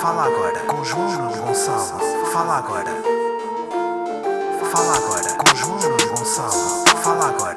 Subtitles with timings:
[0.00, 2.00] Fala agora com João Gonçalo.
[2.32, 2.90] Fala agora.
[4.70, 6.84] Fala agora com João Gonçalo.
[7.02, 7.54] Fala agora.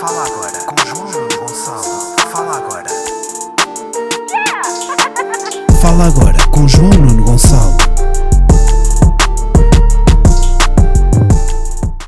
[0.00, 2.16] Fala agora com João Gonçalo.
[2.30, 2.88] Fala agora.
[5.80, 7.76] Fala agora com João Nuno Gonçalo.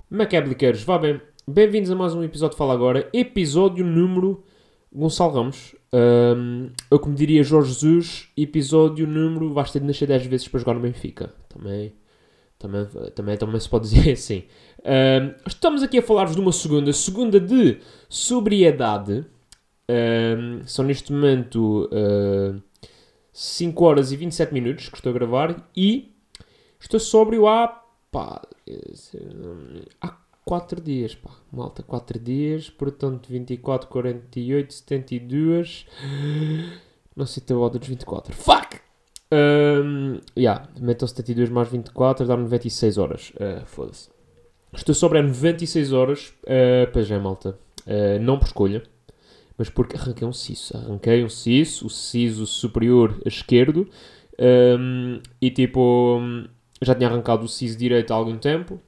[0.09, 1.21] Macabliqueiros, vá bem.
[1.47, 4.45] Bem-vindos a mais um episódio de Fala Agora, episódio número
[4.93, 5.78] Gonçalo Ramos.
[5.93, 10.61] Ahm, eu como diria Jorge Jesus, episódio número vais ter de nascer 10 vezes para
[10.61, 11.33] jogar no Benfica.
[11.49, 11.93] Também,
[12.59, 14.45] também, também, também se pode dizer assim.
[14.85, 19.25] Ahm, estamos aqui a falar-vos de uma segunda, segunda de sobriedade.
[19.89, 22.61] Ahm, são neste momento ah,
[23.33, 26.15] 5 horas e 27 minutos que estou a gravar e
[26.81, 27.69] estou sóbrio há
[28.11, 28.43] pá,
[30.01, 30.17] há
[30.49, 35.87] 4 dias, pá, malta, 4 dias, portanto 24, 48, 72,
[37.15, 38.81] não sei se a volta dos 24, fuck!
[39.31, 44.09] Um, yeah, metam 72 mais 24, dá 96 horas, uh, foda-se.
[44.73, 48.83] Estou sobre a 96 horas, uh, pois é, malta, uh, não por escolha,
[49.59, 53.87] mas porque arranquei um siso, arranquei um siso, o siso superior esquerdo,
[54.79, 56.19] um, e tipo,
[56.81, 58.81] já tinha arrancado o siso direito há algum tempo,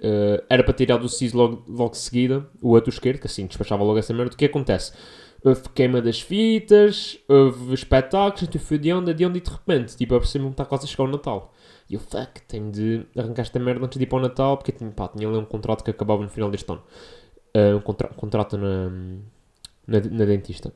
[0.00, 3.46] Uh, era para tirar do siso logo, logo de seguida, o outro esquerdo, que assim
[3.46, 4.34] despachava logo essa merda.
[4.34, 4.92] O que acontece?
[5.44, 9.96] Houve queima das fitas, houve espetáculos, então fui de onda, de onda e de repente,
[9.96, 11.52] tipo, eu percebi-me que está quase a chegar o Natal.
[11.88, 14.72] E eu, fuck, tenho de arrancar esta merda antes de ir para o Natal, porque
[14.72, 16.82] tinha, pá, tinha ali um contrato que acabava no final deste ano.
[17.54, 18.88] Uh, um contra contrato na,
[19.86, 20.72] na, na, dentista.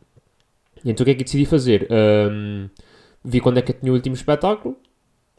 [0.85, 1.89] E então o que é que decidi fazer?
[1.91, 2.69] Um,
[3.25, 4.77] vi quando é que eu tinha o último espetáculo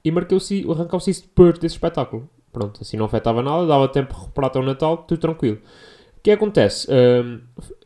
[0.04, 2.30] e marquei o, arrancar o siso depois desse espetáculo.
[2.52, 5.60] Pronto, assim não afetava nada, dava tempo de recuperar até o Natal, tudo tranquilo.
[6.18, 6.88] O que acontece?
[6.92, 7.42] Um,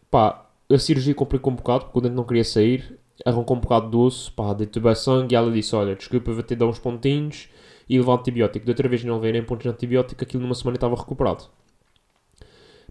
[0.10, 3.90] pá, a cirurgia complicou um bocado, porque o dente não queria sair, arrancou um bocado
[3.90, 6.80] do osso, pá, dei sangue e ela disse, olha, desculpa, vou ter de dar uns
[6.80, 7.50] pontinhos
[7.90, 8.66] e levar antibiótico.
[8.66, 11.46] De outra vez não veio nem pontos de antibiótico, aquilo numa semana estava recuperado.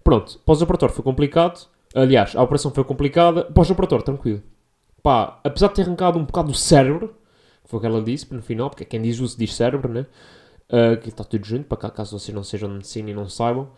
[0.05, 4.43] Pronto, pós-operatório foi complicado, aliás, a operação foi complicada, pós-operatório tranquilo.
[5.03, 7.15] Pá, apesar de ter arrancado um bocado do cérebro,
[7.65, 10.07] foi o que ela disse no final, porque quem diz uso diz cérebro, né?
[10.73, 13.69] Uh, que está tudo junto, para caso vocês não sejam de medicina e não saibam.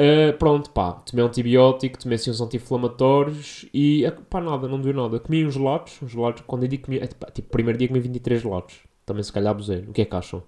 [0.00, 4.94] Uh, pronto, pá, tomei antibiótico, tomei assim uns anti-inflamatórios e, uh, pá, nada, não deu
[4.94, 5.20] nada.
[5.20, 8.40] Comi uns gelados, uns gelados, quando eu digo comi, é, tipo, primeiro dia comi 23
[8.42, 8.78] gelados.
[9.04, 9.80] Também se calhar abusei.
[9.80, 10.42] O que é que acham?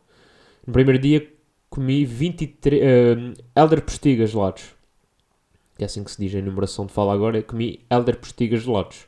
[0.66, 1.30] No primeiro dia
[1.68, 4.74] comi 23, uh, Elder Postiga gelados.
[5.76, 7.42] Que é assim que se diz a enumeração de fala agora.
[7.42, 9.06] Comi Elder Postiga gelados.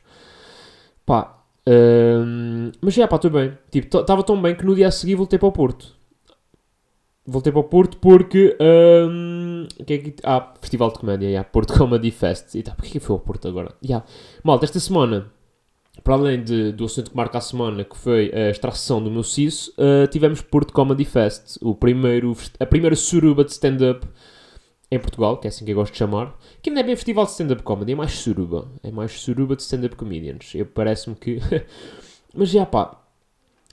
[1.05, 3.57] Pá, uh, mas já, pá, tudo bem.
[3.71, 5.95] Tipo, estava tão bem que no dia a seguir voltei para o Porto
[7.25, 8.55] voltei para o Porto porque.
[8.61, 12.55] Um, que é que, ah, Festival de Comédia, yeah, Porto Comedy Fest.
[12.55, 13.73] E tá, porquê que foi ao Porto agora?
[13.83, 14.05] Yeah.
[14.43, 15.31] Malta, esta semana,
[16.03, 19.23] para além de, do assunto que marca a semana, que foi a extração do meu
[19.23, 24.07] CISO, uh, tivemos Porto Comedy Fest, o primeiro, a primeira suruba de stand-up
[24.91, 26.37] em Portugal, que é assim que eu gosto de chamar.
[26.61, 28.69] Que não é bem festival de stand-up comedy, é mais suruba.
[28.83, 30.53] É mais suruba de stand-up comedians.
[30.73, 31.39] Parece-me que.
[32.35, 33.01] Mas já pá,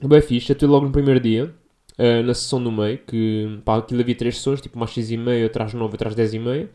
[0.01, 1.53] bem fixe, eu logo no primeiro dia
[1.97, 5.17] uh, na sessão do meio, que pá, aquilo havia três sessões, tipo mais 6 e
[5.17, 6.69] meia, atrás 9, atrás 10 e meia,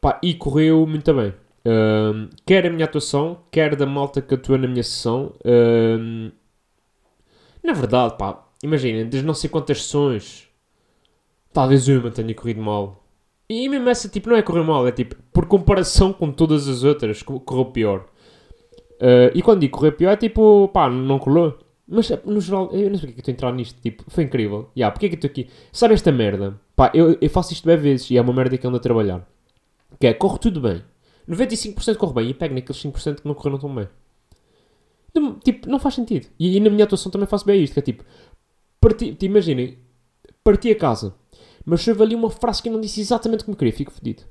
[0.00, 1.34] pá, e correu muito bem.
[1.66, 5.32] Uh, quer a minha atuação, quer da malta que atua na minha sessão.
[5.44, 6.30] Uh,
[7.62, 10.48] na verdade, pá, imaginem, das não sei quantas sessões,
[11.52, 13.02] talvez uma tenha corrido mal.
[13.48, 16.84] E mesmo essa, tipo, não é correr mal, é tipo, por comparação com todas as
[16.84, 18.06] outras, correu pior.
[19.00, 21.58] Uh, e quando digo correr pior, é tipo, pá, não colou.
[21.88, 24.24] Mas, no geral, eu não sei porque é que estou a entrar nisto, tipo, foi
[24.24, 24.70] incrível.
[24.76, 25.48] Yeah, porque é que estou aqui?
[25.70, 26.60] Sabe esta merda?
[26.74, 29.26] Pá, eu, eu faço isto bem vezes e é uma merda que ando a trabalhar.
[30.00, 30.82] Que é, corre tudo bem.
[31.28, 33.88] 95% corre bem e pego naqueles 5% que não correram tão bem.
[35.44, 36.26] Tipo, não faz sentido.
[36.38, 38.04] E, e, na minha atuação também faço bem isto, que é tipo,
[38.80, 39.78] parti, te imaginem,
[40.44, 41.14] parti a casa,
[41.64, 44.24] mas houve ali uma frase que eu não disse exatamente como queria, fico fodido.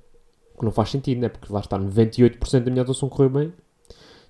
[0.58, 1.30] Que não faz sentido, né?
[1.30, 3.54] Porque lá está, 98% da minha atuação correu bem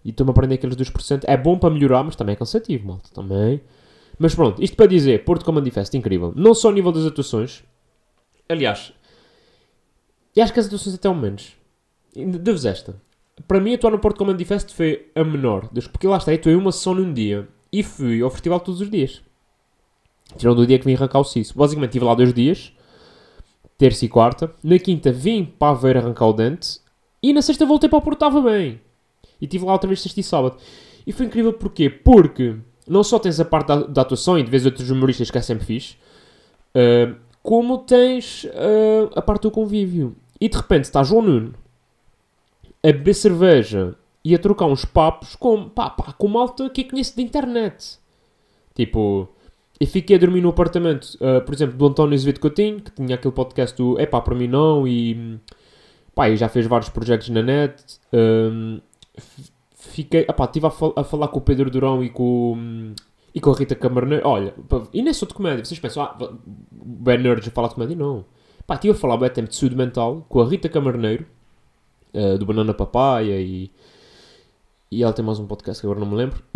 [0.05, 1.23] e estou-me a aprender aqueles 2%.
[1.25, 3.09] É bom para melhorar, mas também é cansativo, malta.
[3.11, 3.59] Também.
[4.19, 6.31] Mas pronto, isto para dizer, Porto Comedy Fest, incrível.
[6.35, 7.63] Não só ao nível das atuações.
[8.47, 8.93] Aliás,
[10.35, 11.53] e acho que as atuações até ao menos.
[12.13, 12.95] Deves esta.
[13.47, 15.69] Para mim, atuar no Porto Comedy Fest foi a menor.
[15.91, 17.47] Porque lá está, eu atuei uma sessão num dia.
[17.71, 19.21] E fui ao festival todos os dias.
[20.37, 21.53] Tirando o dia que vim arrancar o siso.
[21.55, 22.73] Basicamente, estive lá dois dias.
[23.77, 24.53] Terça e quarta.
[24.63, 26.79] Na quinta vim para a ver arrancar o dente.
[27.23, 28.81] E na sexta voltei para o Porto, estava bem.
[29.41, 30.57] E estive lá outra vez sexta e sábado.
[31.05, 31.89] E foi incrível porquê?
[31.89, 32.55] Porque
[32.87, 35.41] não só tens a parte da, da atuação e de vez outros humoristas que é
[35.41, 35.95] sempre fixe,
[36.75, 40.15] uh, como tens uh, a parte do convívio.
[40.39, 41.53] E de repente está João Nuno
[42.83, 46.89] a beber cerveja e a trocar uns papos com, pá, pá, com malta que eu
[46.89, 47.97] conheço da internet.
[48.73, 49.29] Tipo,
[49.79, 53.15] eu fiquei a dormir no apartamento, uh, por exemplo, do António Azevedo Coutinho, que tinha
[53.15, 55.39] aquele podcast do É pá, para mim não, e
[56.13, 57.75] pá, e já fez vários projetos na net.
[58.13, 58.79] Um,
[59.75, 62.93] fiquei, pá, estive a, fal a, falar com o Pedro Durão e com,
[63.33, 64.27] e com a Rita Camarneiro.
[64.27, 64.53] Olha,
[64.93, 66.17] e nem sou de comédia, vocês pensam, ah,
[66.71, 67.95] bem nerds a falar de comédia?
[67.95, 68.25] Não.
[68.67, 71.25] Pá, estive a falar bem tempo de saúde mental com a Rita Camarneiro,
[72.13, 73.71] uh, do Banana Papaya, e,
[74.91, 76.41] e ela tem mais um podcast que agora não me lembro.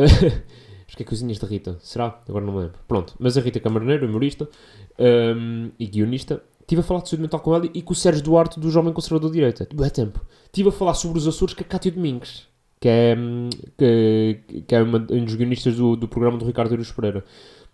[0.90, 1.78] Acho que é Cozinhas da Rita.
[1.82, 2.20] Será?
[2.28, 2.80] Agora não me lembro.
[2.88, 3.14] Pronto.
[3.20, 4.50] Mas a Rita Camarneiro, humorista
[4.98, 8.24] um, e guionista, estive a falar de saúde mental com ela e com o Sérgio
[8.24, 9.68] Duarte do Jovem Conservador de Direita.
[9.86, 10.20] É tempo.
[10.46, 12.48] Estive a falar sobre os Açores com a Cátia Domingues,
[12.80, 13.16] que é,
[13.78, 17.24] que, que é uma, um dos guionistas do, do programa do Ricardo Eros Pereira.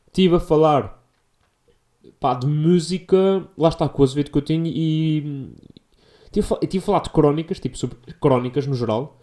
[0.08, 1.04] Estive a falar
[2.20, 5.54] pá, de música, lá está, com o Azevedo tenho e.
[6.26, 9.20] Estive a, tive a falar de crónicas, tipo sobre crónicas no geral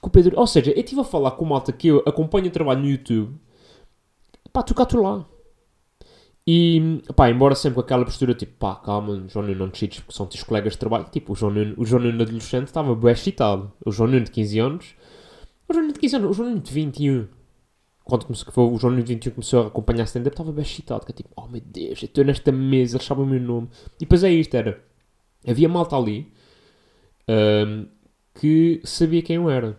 [0.00, 0.38] com o Pedro.
[0.38, 3.34] Ou seja, eu estive a falar com malta que eu acompanho o trabalho no YouTube.
[4.52, 5.24] Pá, tu cá tu lá.
[6.46, 10.00] E, pá, embora sempre com aquela postura tipo, pá, calma, João Nuno, não te chites
[10.00, 11.06] porque são teus colegas de trabalho.
[11.10, 13.72] Tipo, o João Nuno, o João Nuno adolescente estava bem excitado.
[13.84, 14.94] O João Nuno de 15 anos.
[15.68, 17.28] O João Nuno de 15 anos, o João Nuno de 21.
[18.04, 21.04] Quando começou, foi, o João Nuno de 21 começou a acompanhar stand-up, estava bem excitado.
[21.04, 23.68] Que é tipo, oh meu Deus, eu estou nesta mesa, eles sabem o meu nome.
[23.96, 24.82] E depois é isto, era.
[25.46, 26.32] Havia malta ali
[27.28, 27.88] um,
[28.34, 29.78] que sabia quem eu era.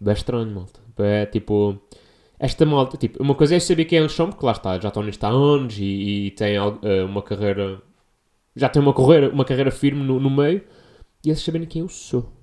[0.00, 0.80] Bem estranho, malta.
[0.98, 1.78] É tipo.
[2.38, 5.02] Esta malta, tipo, uma coisa é saber quem eles são, porque lá está, já estão
[5.02, 7.82] nisto há anos e, e têm uh, uma carreira.
[8.54, 10.62] Já têm uma carreira, uma carreira firme no, no meio
[11.24, 12.37] e eles saberem quem eu sou.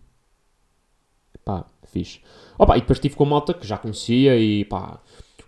[1.43, 2.21] Pá, fixe.
[2.57, 4.99] Opa, e depois estive com a malta que já conhecia e pá.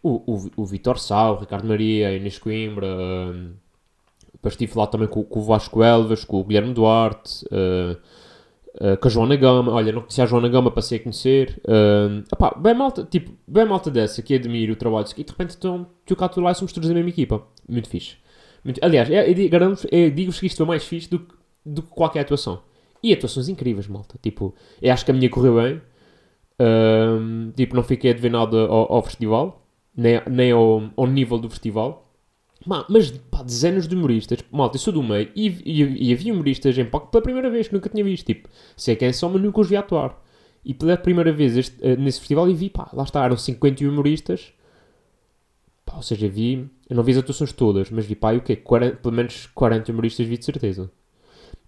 [0.04, 2.88] O, o, o Vitor Sá, o Ricardo Maria, a Inês Coimbra.
[2.88, 3.54] Uh,
[4.34, 7.46] depois estive lá também com, com o Vasco Elvas, com o Guilherme Duarte.
[7.46, 7.98] Uh,
[8.80, 11.60] Uh, com a Joana Gama, olha, não conhecia a Joana Gama, passei a conhecer.
[11.66, 15.88] Uh, bem malta, tipo, bem malta dessa, que admiro o trabalho e de repente estão,
[16.06, 17.42] tu cá, tu lá somos todos da mesma equipa.
[17.68, 18.18] Muito fixe.
[18.64, 21.26] Muito, aliás, eu, eu, digo-vos que isto é mais fixe do,
[21.66, 22.62] do que qualquer atuação.
[23.02, 24.18] E atuações incríveis, malta.
[24.22, 25.82] Tipo, eu acho que a minha correu bem.
[26.60, 29.64] Uh, tipo, não fiquei a dever nada ao, ao festival,
[29.96, 32.08] nem, nem ao, ao nível do festival.
[32.66, 34.40] Mas, pá, dezenas de humoristas.
[34.52, 35.32] Malta, eu sou do meio.
[35.36, 38.26] E, e, e havia humoristas em palco pela primeira vez, que nunca tinha visto.
[38.26, 40.22] Tipo, sei quem são, mas nunca os vi atuar.
[40.66, 43.90] E pela primeira vez este, uh, nesse festival, e vi, pá, lá está, eram 51
[43.90, 44.54] humoristas.
[45.86, 46.70] Pá, ou seja, vi.
[46.90, 48.56] Eu não vi as atuações todas, mas vi, pá, o quê?
[48.56, 50.92] 40, pelo menos 40 humoristas vi de certeza.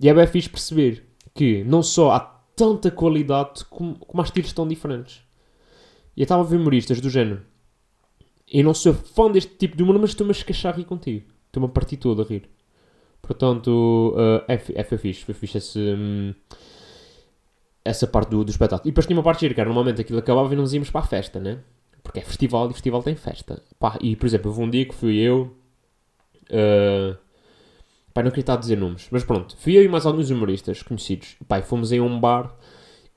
[0.02, 1.09] E é bem fixe perceber
[1.40, 2.20] que não só há
[2.56, 5.22] tanta qualidade, como, como estilos tão diferentes.
[6.16, 7.42] E eu estava a ver humoristas do género
[8.52, 11.26] eu não sou fã deste tipo de humor, mas estou-me a escachar a rir contigo.
[11.48, 12.50] Estou-me a partir todo a rir.
[13.22, 15.24] Portanto, uh, é, é, foi fixe.
[15.24, 16.34] Foi fixe esse, um,
[17.86, 18.88] essa parte do, do espetáculo.
[18.88, 21.02] E depois tinha uma parte gira, que era normalmente aquilo acabava e não íamos para
[21.02, 21.60] a festa, né?
[22.02, 23.62] Porque é festival e festival tem festa.
[23.80, 25.56] Pá, e, por exemplo, houve um dia que fui eu...
[26.50, 27.16] Uh,
[28.14, 29.08] pá, não queria estar a dizer nomes.
[29.12, 31.36] Mas pronto, fui eu e mais alguns humoristas conhecidos.
[31.48, 32.56] Pá, fomos em um bar.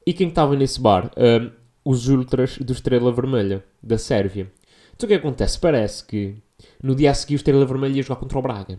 [0.06, 1.10] E quem estava nesse bar?
[1.16, 1.50] Uh,
[1.84, 4.50] os ultras do Estrela Vermelha, da Sérvia.
[4.94, 5.58] Então o que acontece?
[5.58, 6.36] Parece que
[6.82, 8.78] no dia a seguir o Estrela Vermelha ia jogar contra o Braga.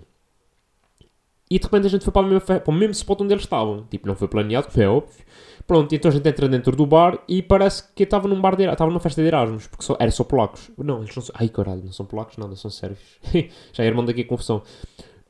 [1.50, 3.44] E de repente a gente foi para o, mesmo, para o mesmo spot onde eles
[3.44, 3.86] estavam.
[3.90, 5.24] Tipo, não foi planeado, foi óbvio.
[5.68, 8.64] Pronto, então a gente entra dentro do bar e parece que estava num bar de
[8.64, 10.72] estava numa festa de Erasmus, porque só, era só polacos.
[10.78, 11.36] Não, eles não são.
[11.38, 13.20] Ai caralho, não são polacos, nada, são sérvios.
[13.72, 14.62] Já irmão daqui a confusão.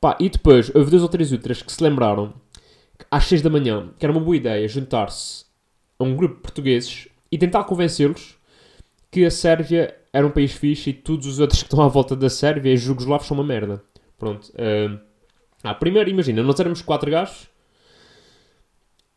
[0.04, 2.34] Pá, e depois houve dois ou três outras que se lembraram
[2.98, 5.46] que às 6 da manhã que era uma boa ideia juntar-se
[5.98, 8.36] a um grupo de portugueses e tentar convencê-los
[9.10, 12.14] que a Sérvia era um país fixe e todos os outros que estão à volta
[12.14, 13.82] da Sérvia e jugoslavos são uma merda.
[14.18, 14.50] Pronto.
[14.50, 15.00] Uh,
[15.62, 17.48] ah, primeiro, imagina, nós éramos quatro gajos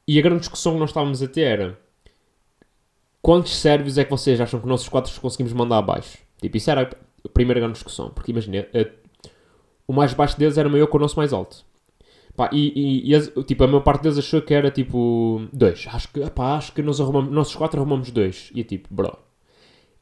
[0.08, 1.78] e a grande discussão que nós estávamos a ter era
[3.22, 6.18] quantos sérvios é que vocês acham que nossos quatro conseguimos mandar abaixo?
[6.42, 6.90] Tipo, isso era
[7.26, 8.10] a primeira grande discussão.
[8.10, 9.07] Porque imagina, uh,
[9.88, 11.66] o mais baixo deles era maior que o nosso mais alto.
[12.36, 15.88] Pá, e, e, e, tipo, a maior parte deles achou que era tipo dois.
[15.92, 18.52] Acho que, pá, acho que nós arrumamos, nossos quatro arrumamos dois.
[18.54, 19.18] E é tipo, bro,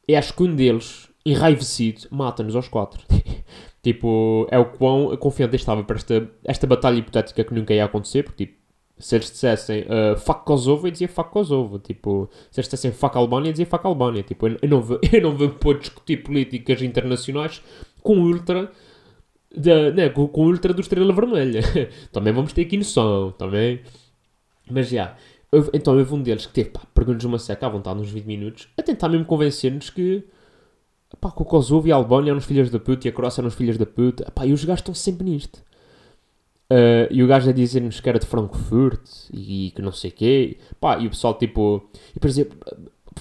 [0.06, 3.02] é acho que um deles, enraivecido, mata-nos aos quatro.
[3.82, 8.22] tipo, é o quão confiante estava para esta, esta batalha hipotética que nunca ia acontecer,
[8.24, 8.58] porque tipo,
[8.98, 11.78] se eles dissessem uh, fuck Kosovo, eu dizia fuck Kosovo.
[11.78, 14.22] Tipo, se eles dissessem fuck Albânia, eu dizia fuck Albânia.
[14.22, 17.62] Tipo, eu, não vou, eu não vou pôr discutir políticas internacionais
[18.02, 18.70] com ultra,
[19.56, 21.62] da, né, com, com ultra do Estrela Vermelha.
[22.12, 23.80] também vamos ter aqui noção, também.
[24.70, 25.16] Mas já,
[25.50, 28.24] Houve, então houve um deles que teve, pá, perguntas uma seca à vontade, uns 20
[28.24, 30.24] minutos, a tentar mesmo convencer-nos que,
[31.20, 33.40] pá, que o Kosovo e a Albânia eram os filhos da puta e a Croácia
[33.40, 34.30] eram os filhos da puta.
[34.32, 35.64] Pá, e os gajos estão sempre nisto.
[36.70, 39.00] Uh, e o gajo a dizer-nos que era de Frankfurt
[39.32, 40.58] e, que não sei o quê.
[40.80, 41.88] Pá, e o pessoal tipo.
[42.10, 42.50] E depois dizer,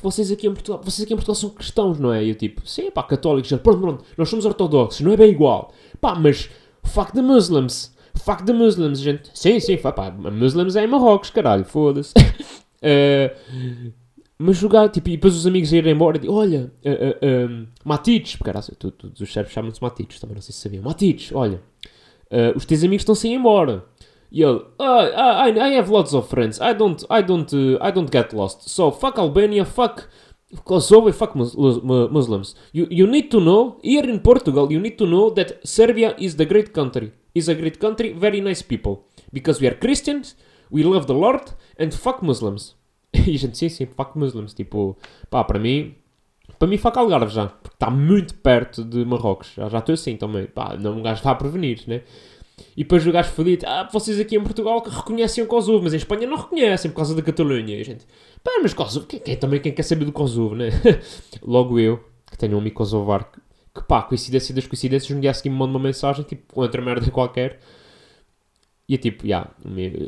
[0.01, 2.23] vocês aqui em Portugal, vocês aqui em Portugal são cristãos, não é?
[2.23, 3.51] E eu tipo, sim, pá, católicos.
[3.61, 5.73] Pronto, pronto, nós somos ortodoxos, não é bem igual.
[5.99, 6.49] Pá, mas
[6.83, 7.93] fuck the Muslims.
[8.15, 9.29] Fuck the Muslims, gente.
[9.33, 12.13] Sim, sim, pá, Muslims é em Marrocos, caralho, foda-se.
[12.17, 13.91] uh,
[14.37, 18.75] mas jogar, tipo, e depois os amigos irem embora digo, olha, uh, uh, Matites, caralho,
[18.77, 20.83] todos os chefes chamam-se Matites, também não sei se sabiam.
[20.83, 21.61] Matites, olha,
[22.31, 23.85] uh, os teus amigos estão-se a ir embora.
[24.35, 27.89] E ele, oh, I, I have lots of friends, I don't, I don't, uh, I
[27.89, 28.67] don't get lost.
[28.67, 30.09] So, fuck Albania, fuck
[30.65, 32.53] Kosovo, fuck mus Muslims.
[32.73, 36.35] You, you need to know, here in Portugal, you need to know that Serbia is
[36.35, 37.13] the great country.
[37.33, 39.05] Is a great country, very nice people.
[39.31, 40.35] Because we are Christians,
[40.69, 42.75] we love the Lord, and fuck Muslims.
[43.13, 44.53] E gente, sim, sim, fuck Muslims.
[44.53, 44.97] Tipo,
[45.29, 45.95] pá, para mim,
[46.59, 47.47] para mim fuck Algarve já.
[47.47, 49.53] Porque está muito perto de Marrocos.
[49.55, 50.45] Já, já estou assim também.
[50.47, 52.01] Pá, não, um gajo está a prevenir, né?
[52.75, 55.93] E depois o gajo fodido, ah, vocês aqui em Portugal que reconhecem o Kosovo, mas
[55.93, 57.75] em Espanha não reconhecem por causa da Catalunha.
[57.75, 58.05] E a gente,
[58.43, 60.69] pá, mas Kosovo, quem, quem, também quem quer saber do Kosovo, né?
[61.43, 63.29] Logo eu, que tenho um amigo kosovar,
[63.73, 66.81] que, pá, coincidência das coincidências, um dia a seguir me manda uma mensagem, tipo, outra
[66.81, 67.59] merda qualquer,
[68.87, 69.49] e é tipo, yeah,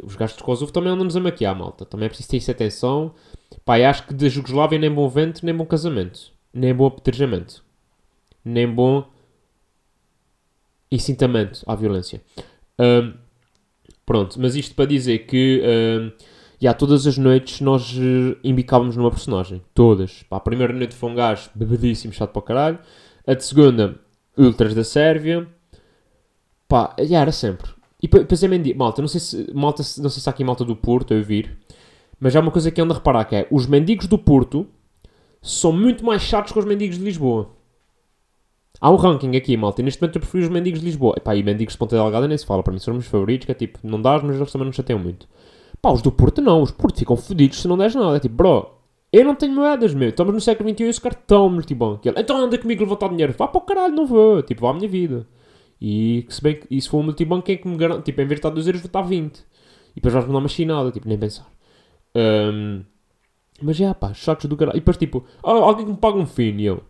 [0.03, 1.85] os gajos de Kosovo também andam-nos a maquiar, malta.
[1.85, 3.13] Também é preciso ter isso atenção.
[3.65, 6.31] Pá, acho que da Jugoslávia nem bom vento, nem bom casamento.
[6.53, 7.63] Nem bom apedrejamento.
[8.45, 9.03] Nem bom
[10.91, 12.21] incitamento à violência.
[12.79, 13.13] Um,
[14.05, 16.11] pronto, mas isto para dizer que um,
[16.61, 19.61] yeah, todas as noites nós uh, embicávamos numa personagem.
[19.73, 20.23] Todas.
[20.23, 22.79] Pá, a primeira noite foi um gajo bebedíssimo, chato para o caralho.
[23.25, 23.99] A de segunda,
[24.37, 25.47] Ultras da Sérvia.
[26.67, 27.71] Pá, yeah, era sempre.
[28.01, 28.77] E depois é mendigo.
[28.77, 31.57] Malta, não sei, se, malta, não sei se há aqui malta do Porto a vir,
[32.19, 34.67] mas há uma coisa que ando a reparar que é os mendigos do Porto
[35.41, 37.56] são muito mais chatos que os mendigos de Lisboa.
[38.79, 41.15] Há um ranking aqui, malta, e neste momento eu prefiro os mendigos de Lisboa.
[41.17, 43.45] Epá, e mendigos de Ponta Delgada nem se fala, para mim são os meus favoritos,
[43.45, 45.27] que é tipo, não dás, mas eles também não chateiam muito.
[45.81, 48.17] Pá, os do Porto não, os Porto ficam fodidos se não des nada.
[48.17, 48.77] É tipo, bro,
[49.11, 52.01] eu não tenho moedas, meu, estamos no século XXI e esse cartão multibanco.
[52.15, 53.33] Então anda comigo levantar dinheiro.
[53.37, 54.41] Vá para o caralho, não vou.
[54.43, 55.27] Tipo, vá à minha vida.
[55.81, 58.03] E se bem que, e se for um multibanco, quem é que me garante?
[58.03, 59.39] Tipo, em vez de estar 2 euros, vou estar 20.
[59.39, 59.43] E
[59.95, 61.47] depois vais-me dar uma chinada, tipo, nem pensar.
[62.15, 62.83] Um,
[63.61, 64.77] mas já, pá, chatos do caralho.
[64.77, 66.57] E depois, tipo, oh, alguém que me paga um fim.
[66.57, 66.83] E eu,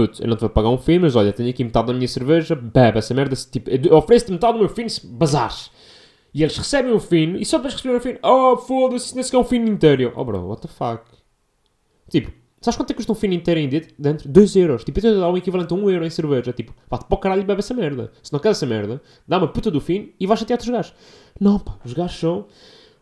[0.00, 2.08] putz, eu não te vou pagar um fim, mas olha, tenho aqui metade da minha
[2.08, 3.36] cerveja, bebe essa merda.
[3.36, 5.70] Tipo, ofereço-te metade do meu fim se bazares.
[6.32, 9.36] E eles recebem o fim, e só depois receber o fim, oh, foda-se, nesse que
[9.36, 10.12] é um fim inteiro.
[10.16, 11.04] Oh, bro, what the fuck?
[12.08, 13.66] Tipo, Sabes quanto é que custa um fino inteiro aí
[13.98, 14.28] dentro?
[14.28, 14.84] 2 euros.
[14.84, 16.52] Tipo, eu dá um equivalente a 1 um euro em cerveja.
[16.52, 18.12] Tipo, pá-te para o caralho e bebe essa merda.
[18.22, 20.94] Se não queres essa merda, dá uma puta do fino e vais chatear os gajos.
[21.40, 22.46] Não, pá, os gajos são...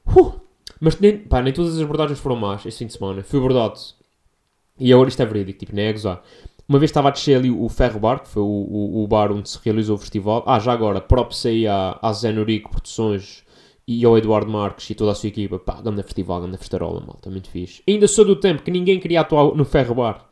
[0.06, 0.34] Uh!
[0.80, 3.24] Mas nem, pá, nem todas as abordagens foram más este fim de semana.
[3.24, 3.80] Fui abordado.
[4.78, 6.22] E agora isto é verídico, tipo, nem é gozar.
[6.68, 9.32] Uma vez estava a descer ali o Ferro Bar, que foi o, o, o bar
[9.32, 10.44] onde se realizou o festival.
[10.46, 13.42] Ah, já agora, props aí à, à Zé Norico Produções
[13.86, 17.30] e ao Eduardo Marques e toda a sua equipa, pá, ganda festival, ganda festarola, malta,
[17.30, 17.82] muito fixe.
[17.88, 20.28] Ainda sou do tempo que ninguém queria atuar no Ferro Bar.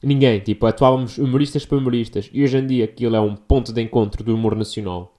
[0.00, 2.30] Ninguém, tipo, atuávamos humoristas para humoristas.
[2.32, 5.18] E hoje em dia aquilo é um ponto de encontro do humor nacional.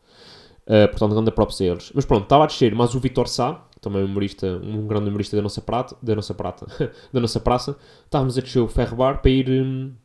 [0.66, 1.92] Uh, portanto, ganda props a eles.
[1.94, 5.36] Mas pronto, estava a descer, mas o Vitor Sá, também um humorista, um grande humorista
[5.36, 6.68] da nossa prata, da nossa prata,
[7.12, 9.98] da nossa praça, estávamos a descer o Ferro Bar para ir...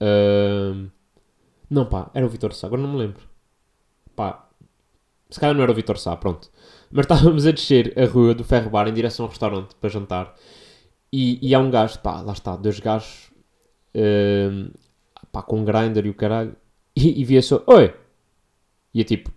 [0.00, 0.90] Uh,
[1.70, 3.22] não, pá, era o Vitor Sá, agora não me lembro.
[4.16, 4.48] Pá,
[5.30, 6.50] se calhar não era o Vitor Sá, pronto.
[6.90, 10.34] Mas estávamos a descer a rua do Ferro Bar em direção ao restaurante para jantar.
[11.12, 13.30] E, e há um gajo, pá, lá está, dois gajos,
[13.94, 14.70] uh,
[15.32, 16.56] pá, com um grinder e o caralho.
[16.96, 17.94] E, e via só, oi!
[18.92, 19.30] E eu tipo,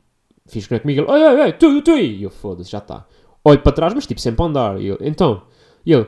[0.47, 3.05] fiz com comigo, ele, oi, oi, oi, tu, tu, e eu, foda-se, já está.
[3.43, 4.81] Olho para trás, mas tipo, sempre a andar.
[4.81, 5.43] E ele, então,
[5.85, 6.05] e ele,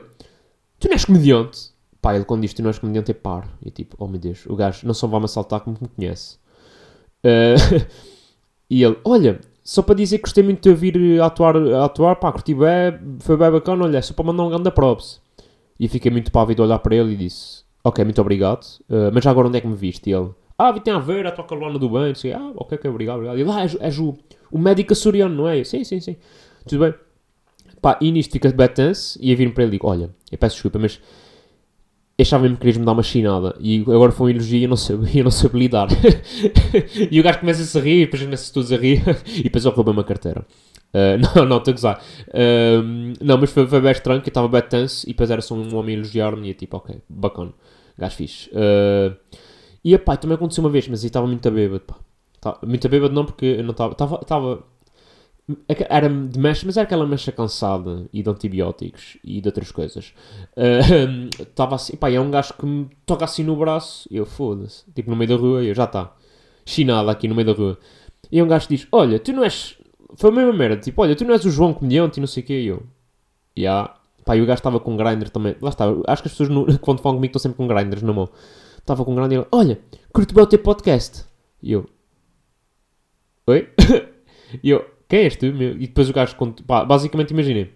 [0.78, 1.73] tu não és comediante?
[2.04, 3.48] Pá, ele quando diz tu não és comediante é paro.
[3.62, 6.36] E eu tipo, oh meu Deus, o gajo não só vai-me assaltar como me conhece.
[7.24, 7.80] Uh,
[8.68, 12.16] e ele, olha, só para dizer que gostei muito de vir a atuar, a atuar
[12.16, 15.18] pá, curti bem, foi bem bacana, olha, só para mandar um grande props.
[15.80, 19.24] E fiquei muito pávido a olhar para ele e disse, ok, muito obrigado, uh, mas
[19.24, 20.10] já agora onde é que me viste?
[20.10, 22.76] E ele, ah, vi tem a ver, a tua Carolina do bem, disse, ah, ok,
[22.76, 23.38] ok, obrigado, obrigado.
[23.38, 24.14] E ele, ah, és, és o,
[24.52, 25.64] o médico açoriano, não é?
[25.64, 26.16] sim, sim, sim,
[26.68, 26.94] tudo bem.
[27.80, 30.36] Pá, e nisto fica bad tense, e eu vir para ele e digo, olha, eu
[30.36, 31.00] peço desculpa, mas
[32.22, 34.68] achava mesmo que querias me dar uma chinada e agora foi um elogio e eu
[34.68, 34.76] não
[35.14, 35.88] eu não lidar.
[37.10, 39.02] e o gajo começa a rir, depois começa todos a rir
[39.36, 40.46] e depois eu roubei uma carteira.
[40.94, 42.02] Uh, não, não, estou a gozar.
[43.20, 45.54] Não, mas foi, foi bem estranho que eu estava bem tense e depois era só
[45.54, 47.52] um homem elogiar-me e eu tipo, ok, bacana,
[47.98, 48.48] gajo fixe.
[48.50, 49.16] Uh,
[49.84, 51.96] e pá, também aconteceu uma vez, mas eu estava muito a bêbado, pá.
[52.40, 54.62] Tá, muito a bêbado não porque eu não estava, estava
[55.68, 60.14] era de mecha, mas era aquela mecha cansada e de antibióticos e de outras coisas.
[61.38, 64.24] Estava uh, assim, pá, é um gajo que me toca assim no braço e eu
[64.24, 66.14] foda-se, tipo no meio da rua, e eu já está,
[66.64, 67.78] chinada aqui no meio da rua.
[68.30, 69.78] E um gajo diz: Olha, tu não és.
[70.16, 70.76] Foi a mesma merda.
[70.78, 72.60] Tipo, olha, tu não és o João Comediante e não sei o quê.
[72.60, 72.82] E eu:
[73.56, 73.62] Ya.
[73.62, 73.94] Yeah.
[74.24, 75.54] Pá, e o gajo estava com grinder também.
[75.60, 75.84] Lá está.
[76.06, 78.28] Acho que as pessoas no, quando falam comigo estão sempre com grinders na mão.
[78.78, 79.80] Estava com grinder e ele: Olha,
[80.12, 81.24] curto bem o teu podcast.
[81.62, 81.86] E eu:
[83.46, 83.68] Oi?
[84.62, 85.46] e eu: Quem tu?
[85.54, 85.76] Meu?
[85.76, 86.34] E depois o gajo.
[86.66, 87.70] Pá, basicamente, imaginem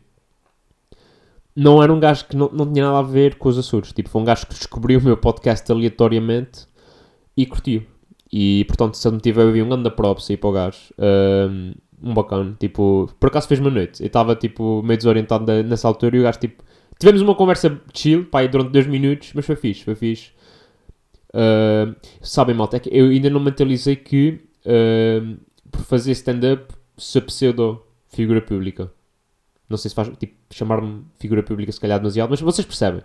[1.55, 3.93] não era um gajo que não, não tinha nada a ver com os Açores.
[3.93, 6.67] Tipo, foi um gajo que descobriu o meu podcast aleatoriamente
[7.37, 7.83] e curtiu.
[8.33, 10.79] E, portanto, se ele me tiver a ouvir um grande props aí para o gajo,
[10.99, 12.57] um, um bacana.
[12.61, 14.01] Tipo, por acaso fez-me noite.
[14.01, 16.63] Eu estava, tipo, meio desorientado nessa altura e o gajo, tipo...
[16.99, 20.31] Tivemos uma conversa chill, pá, durante dois minutos, mas foi fixe, foi fixe.
[21.31, 25.37] Uh, sabem, malta, é que eu ainda não mentalizei que uh,
[25.71, 28.91] por fazer stand-up sou pseudo figura pública.
[29.69, 33.01] Não sei se faz, tipo, chamar-me figura pública se calhar demasiado, mas vocês percebem.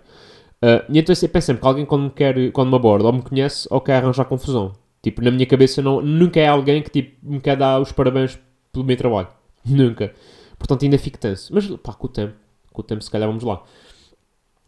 [0.62, 3.12] Uh, e então eu penso sempre que alguém quando me, quer, quando me aborda ou
[3.12, 4.72] me conhece ou quer arranjar confusão.
[5.02, 8.38] Tipo, na minha cabeça não, nunca é alguém que tipo, me quer dar os parabéns
[8.72, 9.28] pelo meu trabalho.
[9.64, 10.14] Nunca.
[10.58, 11.52] Portanto ainda fico tenso.
[11.52, 12.34] Mas pá, com o tempo.
[12.72, 13.62] Com o tempo se calhar vamos lá.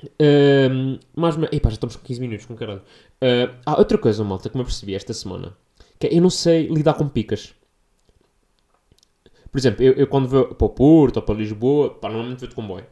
[0.05, 2.83] Uh, mas, epá, já estamos com 15 minutos, com caralho.
[3.23, 5.57] Uh, ah, outra coisa, malta, que me apercebi esta semana.
[5.99, 7.55] Que é, eu não sei lidar com picas.
[9.57, 12.49] Por exemplo, eu, eu quando vou para o Porto ou para Lisboa, pá, normalmente vou
[12.51, 12.85] de comboio.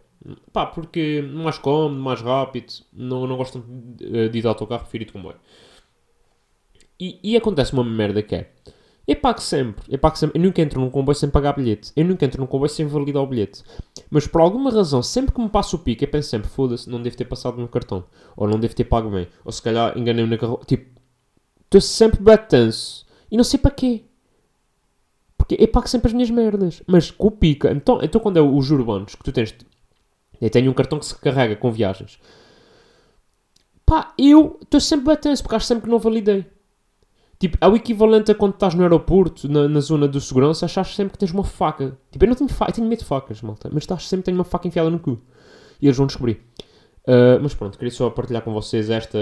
[0.50, 5.04] Pá, porque mais cómodo, mais rápido, não, não gosto de, de ir de autocarro, prefiro
[5.04, 5.36] ir de comboio.
[6.98, 8.50] E, e acontece uma merda que é,
[9.06, 12.02] eu pago sempre, eu pago sempre, eu nunca entro num comboio sem pagar bilhete, eu
[12.06, 13.62] nunca entro num comboio sem validar o bilhete.
[14.08, 17.02] Mas por alguma razão, sempre que me passo o pico, eu penso sempre, foda-se, não
[17.02, 20.30] devo ter passado no cartão, ou não devo ter pago bem, ou se calhar enganei-me
[20.30, 20.98] na carro, tipo,
[21.66, 24.04] estou sempre batanço, e não sei para quê.
[25.44, 26.82] Porque eu pago sempre as minhas merdas.
[26.86, 27.70] Mas com o pica.
[27.70, 29.54] Então, então quando é os urbanos que tu tens.
[30.40, 32.18] Eu tenho um cartão que se carrega com viagens.
[33.84, 36.46] Pá, eu estou sempre batendo porque acho sempre que não validei.
[37.38, 40.94] Tipo, é o equivalente a quando estás no aeroporto, na, na zona de segurança, achas
[40.94, 41.98] sempre que tens uma faca.
[42.10, 43.68] Tipo, eu não tenho faca, tenho medo de facas, malta.
[43.70, 45.20] Mas estás sempre tenho uma faca enfiada no cu.
[45.80, 46.40] E eles vão descobrir.
[47.06, 49.18] Uh, mas pronto, queria só partilhar com vocês esta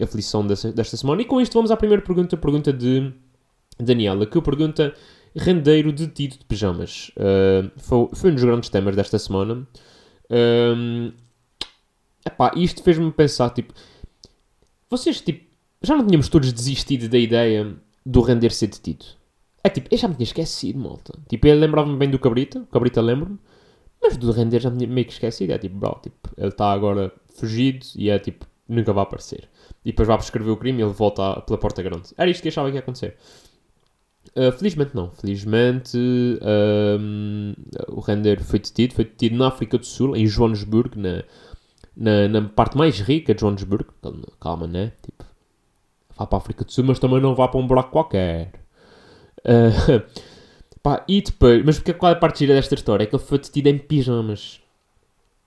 [0.00, 1.22] aflição desta, desta semana.
[1.22, 3.12] E com isto vamos à primeira pergunta, pergunta de
[3.76, 4.94] Daniela, que pergunta
[5.36, 7.10] rendeiro detido de pijamas.
[7.16, 9.66] Uh, foi, foi, um dos grandes temas desta semana.
[10.30, 11.12] Um,
[12.24, 13.74] epá, isto fez-me pensar, tipo...
[14.88, 15.44] Vocês, tipo...
[15.82, 19.04] Já não tínhamos todos desistido da ideia do render ser detido?
[19.62, 21.18] É tipo, eu já me tinha esquecido, malta.
[21.28, 22.60] Tipo, eu lembrava-me bem do Cabrita.
[22.60, 23.38] O Cabrita lembro-me.
[24.00, 25.52] Mas do render já me tinha meio que esquecido.
[25.52, 29.48] É tipo, bro, tipo, ele está agora fugido e é tipo, nunca vai aparecer.
[29.84, 32.10] E depois vai prescrever o crime e ele volta pela porta grande.
[32.16, 33.16] Era isto que eu achava que ia acontecer.
[34.36, 35.10] Uh, felizmente não.
[35.12, 37.54] Felizmente um,
[37.88, 38.94] o render foi detido.
[38.94, 41.22] Foi detido na África do Sul, em Joanesburgo, na,
[41.96, 43.92] na, na parte mais rica de Joanesburgo.
[44.40, 44.92] Calma, né?
[45.02, 45.24] Tipo,
[46.16, 48.52] vá para a África do Sul, mas também não vá para um buraco qualquer.
[49.40, 50.02] Uh,
[50.82, 53.04] pá, e depois, mas porque, qual é a parte gira desta história?
[53.04, 54.60] É que ele foi detido em pijamas.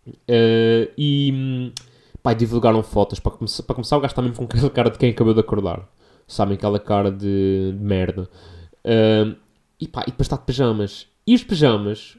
[0.08, 1.74] Uh, e
[2.24, 3.20] pá, divulgaram fotos.
[3.20, 5.42] Para começar, para começar, o gajo está mesmo com aquela cara de quem acabou de
[5.42, 5.86] acordar.
[6.26, 8.30] Sabem, aquela cara de, de merda.
[9.80, 11.08] E pá, e depois está de pijamas.
[11.26, 12.18] E os pijamas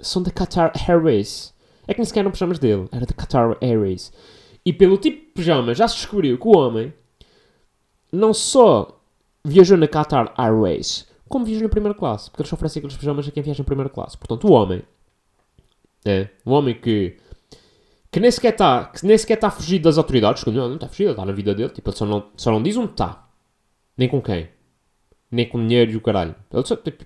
[0.00, 1.54] são da Qatar Airways.
[1.86, 4.12] É que nem sequer eram pijamas dele, era da Qatar Airways.
[4.64, 6.92] E pelo tipo de pijamas já se descobriu que o homem
[8.10, 9.00] não só
[9.44, 12.30] viajou na Qatar Airways, como viajou na primeira classe.
[12.30, 14.16] Porque eles oferecem aqueles pijamas a quem viaja em primeira classe.
[14.16, 14.82] Portanto, o homem,
[16.04, 17.16] é, um homem que,
[18.10, 21.32] que nem sequer está está fugido das autoridades, que não, não está fugido, está na
[21.32, 23.28] vida dele, tipo, ele só não, só não diz onde está,
[23.96, 24.48] nem com quem
[25.30, 26.34] nem com dinheiro e o caralho.
[26.52, 27.04] Ele só, tipo,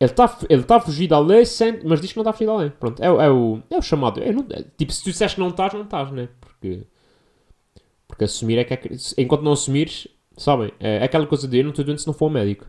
[0.00, 0.84] ele está ele tá
[1.16, 2.70] a lei, sem, mas diz que não está a da lei.
[2.70, 4.22] Pronto, é, é, o, é o chamado.
[4.22, 6.28] É, não, é, tipo, se tu disseste que não estás, não estás, né?
[6.40, 6.86] Porque,
[8.06, 8.78] porque assumir é que é,
[9.18, 12.14] enquanto não assumires, sabem, é, é aquela coisa de eu não estou doente se não
[12.14, 12.66] for médico.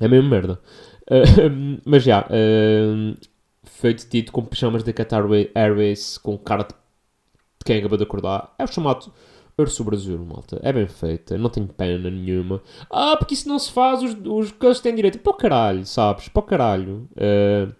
[0.00, 0.60] É mesmo merda.
[1.02, 3.18] Uh, mas já, uh,
[3.64, 8.54] foi detido com pijamas da Qatar Airways com cara de, de quem acabou de acordar.
[8.56, 9.12] É o chamado
[9.58, 10.58] Urso Brasil, malta.
[10.62, 12.62] É bem feita, não tem pena nenhuma.
[12.90, 15.20] Ah, porque isso não se faz, os, os coisas têm direito.
[15.24, 16.30] O caralho, sabes?
[16.34, 17.08] O caralho.
[17.12, 17.72] Uh,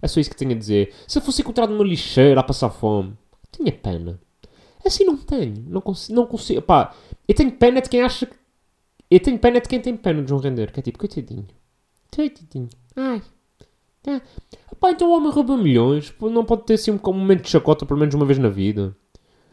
[0.00, 0.94] é só isso que tenho a dizer.
[1.06, 3.14] Se eu fosse encontrado numa lixeira a passar fome,
[3.52, 4.18] tinha pena.
[4.84, 5.64] Assim não tenho.
[5.66, 6.14] Não consigo.
[6.16, 6.94] Não consigo pá,
[7.26, 8.36] eu tenho pena de quem acha que.
[9.10, 10.72] Eu tenho pena de quem tem pena de João Render.
[10.72, 11.46] Que é tipo, coitadinho.
[12.14, 12.68] Coitadinho.
[12.96, 13.22] Ai.
[14.06, 14.20] Ah.
[14.80, 16.12] Pá, então o homem rouba milhões.
[16.20, 18.96] Não pode ter assim um momento de chacota pelo menos uma vez na vida.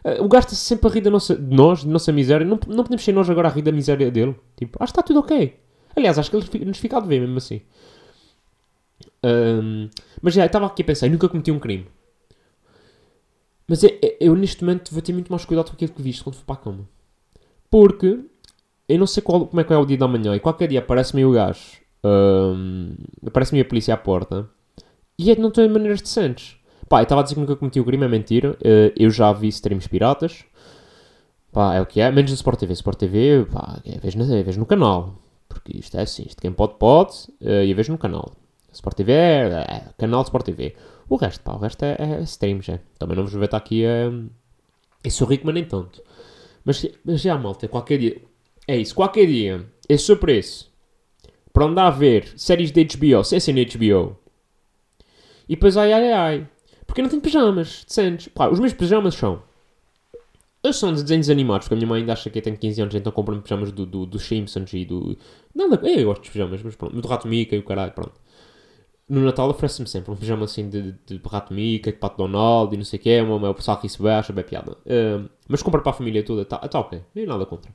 [0.06, 2.46] Uh, o gajo está sempre a rir da nossa, de nós, da nossa miséria.
[2.46, 4.36] Não, não podemos ser nós agora a rir da miséria dele.
[4.56, 5.58] Tipo, acho que está tudo ok.
[5.96, 7.62] Aliás, acho que ele nos fica a dever mesmo assim.
[9.24, 9.89] Um,
[10.22, 11.88] mas já, estava aqui a pensar, nunca cometi um crime.
[13.68, 16.36] Mas eu, eu, neste momento vou ter muito mais cuidado com aquilo que viste quando
[16.36, 16.89] for para a cama.
[17.70, 18.20] Porque
[18.88, 20.80] eu não sei qual, como é que é o dia da manhã, e qualquer dia
[20.80, 24.48] aparece-me o gajo, hum, aparece-me a polícia à porta,
[25.18, 26.58] e é de não ter maneiras decentes.
[26.88, 28.52] Pá, eu estava a dizer que nunca cometi o crime, é mentira.
[28.52, 30.45] Uh, eu já vi streams piratas.
[31.52, 32.12] Pá, é o que é.
[32.12, 32.74] Menos no Sport TV.
[32.74, 35.15] Sport TV, pá, é vejo, é vejo no canal.
[35.48, 38.34] Porque isto é assim, isto quem pode, pode, uh, e eu vejo no canal.
[38.71, 40.76] Sport TV é, é, canal de Sport TV.
[41.08, 42.80] O resto, pá, o resto é, é streams, é.
[43.00, 44.10] Também não vos ver estar aqui a...
[44.10, 44.30] Uh,
[45.04, 46.04] eu sou rico, mas nem tanto.
[46.63, 48.21] Mas, mas já, malta, qualquer dia...
[48.67, 50.71] É isso, qualquer dia, esse seu preço,
[51.54, 54.17] para andar a ver séries de HBO, sem ser na HBO,
[55.48, 56.48] e depois ai ai ai,
[56.86, 58.28] porque eu não tenho pijamas decentes.
[58.28, 59.41] Pá, os meus pijamas são.
[60.63, 62.82] Eles são de desenhos animados, porque a minha mãe ainda acha que eu tenho 15
[62.82, 65.17] anos, então compra-me pijamas do, do, do Simpsons e do.
[65.54, 67.00] Nada, eu gosto de pijamas, mas pronto.
[67.00, 68.13] Do Rato Mica e o caralho, pronto.
[69.08, 72.74] No Natal oferece-me sempre um pijama assim de, de, de Rato Mica, de Pato Donald
[72.74, 73.21] e não sei o que é.
[73.21, 74.76] O pessoal que se baixa, bem piada.
[75.48, 77.71] Mas compra para a família toda, tá, tá ok, nem nada contra.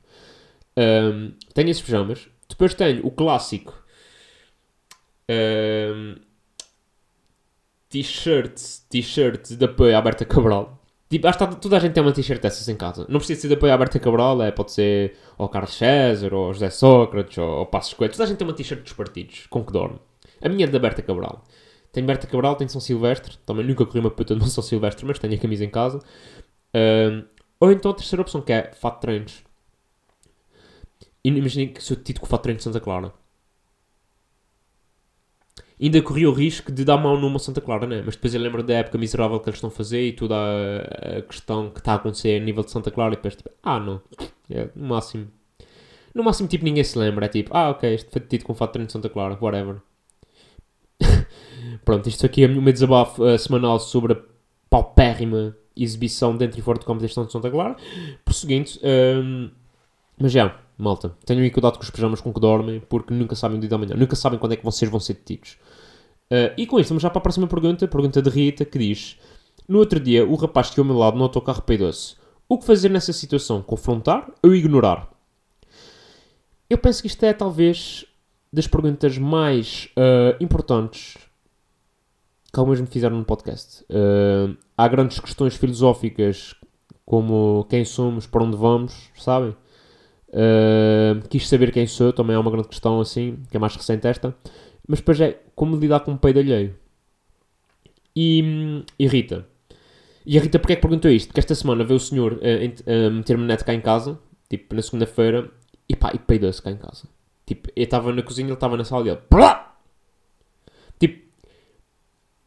[1.55, 2.29] Tenho esses pijamas.
[2.49, 3.73] Depois tenho o clássico.
[5.31, 6.21] Uh,
[7.91, 10.79] t-shirts, t-shirts de apoio à Berta Cabral.
[11.11, 13.05] Tipo, acho que toda a gente tem uma t-shirt dessas em casa.
[13.09, 16.53] Não precisa ser de apoio à Berta Cabral, é, pode ser ao Carlos César, ou
[16.55, 18.13] José Sócrates, ou ao Passos Coelho.
[18.13, 19.99] Toda a gente tem uma t-shirt dos partidos, com que dorme.
[20.41, 21.45] A minha é da Berta Cabral.
[21.93, 23.37] Tenho Berta Cabral, tenho São Silvestre.
[23.45, 26.01] Também nunca corri uma puta de São Silvestre, mas tenho a camisa em casa.
[27.59, 29.45] Ou então a terceira opção, que é fato de treinos.
[31.25, 33.13] Imaginem que sou tido com o fato de treinos de Santa Clara
[35.81, 38.03] ainda corria o risco de dar mão numa Santa Clara, né?
[38.05, 41.19] Mas depois eu lembro da época miserável que eles estão a fazer e toda a,
[41.19, 43.81] a questão que está a acontecer a nível de Santa Clara e depois tipo, ah
[43.81, 44.01] não,
[44.51, 45.29] é, no máximo.
[46.15, 47.27] No máximo, tipo, ninguém se lembra.
[47.27, 49.77] É tipo, ah, ok, este foi detido com fato de de Santa Clara, whatever.
[51.85, 54.17] Pronto, isto aqui é o meu desabafo uh, semanal sobre a
[54.69, 57.77] paupérrima exibição dentro e fora de competição de Santa Clara.
[58.25, 59.51] Prosseguindo, um, ehm,
[60.19, 63.61] mas já, malta, tenham cuidado com os pijamas com que dormem, porque nunca sabem o
[63.61, 65.59] dia da manhã, nunca sabem quando é que vocês vão ser detidos.
[66.33, 69.19] Uh, e com isto, vamos já para a próxima pergunta, pergunta de Rita, que diz:
[69.69, 72.15] No outro dia, o rapaz que ao meu lado no autocarro peidou-se.
[72.49, 73.63] O que fazer nessa situação?
[73.63, 75.09] Confrontar ou ignorar?
[76.69, 78.05] Eu penso que isto é talvez
[78.53, 81.17] das perguntas mais uh, importantes
[82.53, 83.85] que algumas me fizeram no podcast.
[83.85, 86.55] Uh, há grandes questões filosóficas
[87.05, 89.55] como quem somos, para onde vamos, sabem?
[90.33, 94.07] Uh, quis saber quem sou, também é uma grande questão assim, que é mais recente
[94.07, 94.35] esta.
[94.87, 96.75] Mas depois é como lidar com um peido alheio.
[98.15, 99.47] E, e Rita.
[100.25, 101.29] E a Rita porque é que perguntou isto?
[101.29, 104.83] Porque esta semana veio o senhor uh, uh, meter-me neto cá em casa, tipo, na
[104.83, 105.51] segunda-feira,
[105.89, 107.09] e pá, e peidou-se cá em casa.
[107.47, 109.21] Tipo, eu estava na cozinha, ele estava na sala e ele...
[110.99, 111.25] Tipo,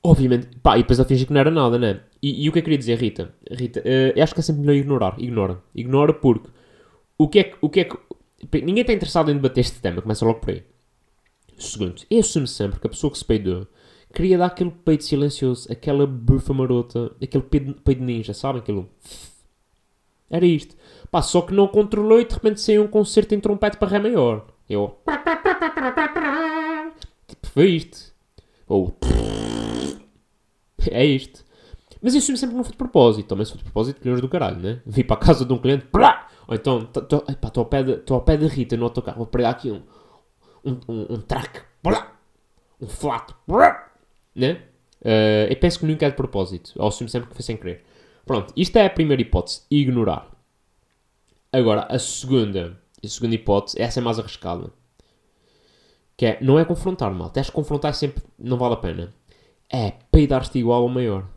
[0.04, 2.02] obviamente, pá, e depois ele fingiu que não era nada, né?
[2.22, 3.34] E, e o que eu queria dizer, Rita?
[3.52, 5.16] Rita, uh, eu acho que é sempre melhor ignorar.
[5.18, 5.62] Ignora.
[5.76, 6.50] Ignora porque
[7.18, 7.58] o que é que...
[7.62, 10.64] O que, é que ninguém está interessado em debater este tema, começa logo por aí.
[11.58, 13.68] Segundo, eu assumo sempre que a pessoa que se peidou
[14.14, 18.62] queria dar aquele peito silencioso, aquela bufa marota, aquele peido ninja, sabem?
[18.62, 18.90] Aquilo.
[20.30, 20.76] Era isto.
[21.10, 24.00] Pá, só que não controlou e de repente saiu um concerto em trompete para Ré
[24.00, 24.48] maior.
[24.70, 25.00] Eu.
[27.28, 28.14] Tipo, foi isto.
[28.68, 28.96] Ou.
[30.90, 31.44] É isto.
[32.04, 33.30] Mas isso sempre não foi de propósito.
[33.30, 34.82] Também se foi de propósito, milhões do caralho, né?
[34.86, 35.88] Vi para a casa de um cliente.
[36.48, 37.24] Ou então, estou
[37.56, 39.18] ao, pé de, ao pé da Rita no autocarro.
[39.18, 39.82] Vou pregar aqui um
[40.64, 41.62] um, um, um track,
[42.82, 43.34] um flat,
[44.36, 44.62] né?
[45.02, 47.84] Uh, eu penso que nunca é de propósito, ou assumo sempre que foi sem querer.
[48.26, 50.32] Pronto, isto é a primeira hipótese, ignorar.
[51.52, 54.72] Agora, a segunda, a segunda hipótese, essa é mais arriscada.
[56.16, 57.32] Que é, não é confrontar, mal.
[57.36, 59.14] Acho que confrontar sempre não vale a pena.
[59.72, 61.28] É peidar-te igual ou maior.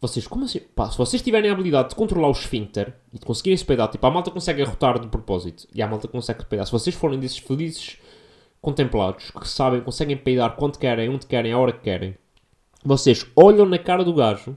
[0.00, 0.60] Vocês, como assim?
[0.74, 3.88] Pá, se vocês tiverem a habilidade de controlar o esfíncter e de conseguirem se peidar,
[3.88, 6.64] tipo, a malta consegue arrotar de propósito e a malta consegue peidar.
[6.64, 7.98] Se vocês forem desses felizes
[8.62, 12.16] contemplados que sabem, conseguem peidar quando querem, onde querem, a hora que querem,
[12.82, 14.56] vocês olham na cara do gajo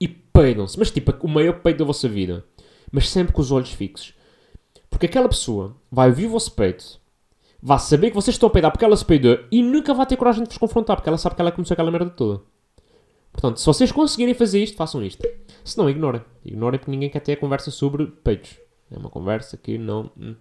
[0.00, 0.78] e peidam-se.
[0.78, 2.44] Mas tipo, o maior peido da vossa vida.
[2.92, 4.14] Mas sempre com os olhos fixos.
[4.88, 7.00] Porque aquela pessoa vai ouvir o vosso peito,
[7.60, 10.16] vai saber que vocês estão a peidar porque ela se peidou e nunca vai ter
[10.16, 12.53] coragem de vos confrontar porque ela sabe que ela começou aquela merda toda.
[13.34, 15.26] Portanto, se vocês conseguirem fazer isto, façam isto.
[15.64, 16.22] Se não, ignorem.
[16.44, 18.56] Ignorem porque ninguém quer ter a conversa sobre peitos.
[18.90, 20.36] É uma conversa que não, hum,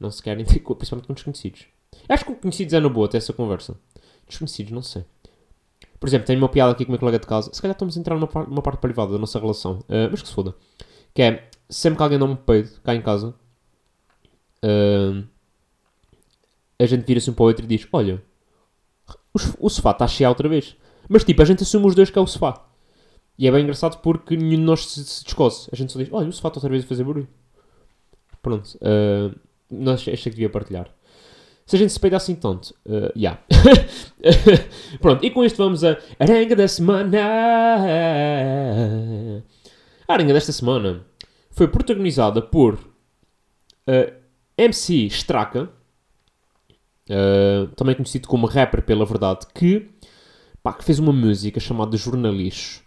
[0.00, 1.66] não se querem ter, principalmente com desconhecidos.
[2.08, 3.76] Acho que conhecidos é na boa ter essa conversa.
[4.26, 5.04] Desconhecidos, não sei.
[6.00, 7.52] Por exemplo, tenho uma piada aqui com o meu colega de casa.
[7.52, 9.80] Se calhar estamos a entrar numa, parte, numa parte privada da nossa relação.
[9.80, 10.54] Uh, mas que se foda.
[11.12, 13.34] Que é, sempre que alguém dá um peido cá em casa,
[14.64, 15.24] uh,
[16.78, 18.22] a gente vira-se um para o outro e diz: Olha,
[19.34, 20.74] o, o sofá está cheio outra vez.
[21.08, 22.66] Mas tipo, a gente assume os dois que é o sofá.
[23.38, 25.68] E é bem engraçado porque nenhum de nós se, se descoce.
[25.72, 27.28] A gente só diz, olha, o sofá está outra vez a fazer barulho.
[28.40, 28.66] Pronto.
[28.76, 29.34] Uh,
[29.70, 30.88] não achei, achei que devia partilhar.
[31.66, 33.40] Se a gente se peida assim tanto, uh, yeah.
[35.00, 37.18] Pronto, e com isto vamos a Arenga da Semana.
[40.06, 41.06] A Arenga desta semana
[41.50, 44.12] foi protagonizada por uh,
[44.58, 45.70] MC Straka,
[47.08, 49.88] uh, também conhecido como rapper pela verdade, que,
[50.64, 52.82] pá, que fez uma música chamada Jornalixo.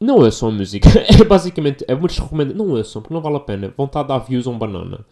[0.00, 3.40] Não ouçam a música, é basicamente, é uma desrecomenda, não ouçam, porque não vale a
[3.40, 5.04] pena, estar a dar views a um banana.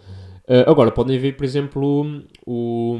[0.49, 2.97] Uh, agora, podem ver, por exemplo, o,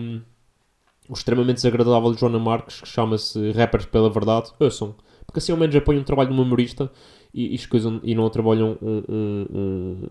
[1.09, 4.95] o extremamente desagradável de Joana Marques, que chama-se Rappers pela Verdade, ouçam.
[5.25, 6.91] Porque assim ao menos apoiam o trabalho de um humorista
[7.33, 10.09] e, e, escusam, e não trabalham um, um, um,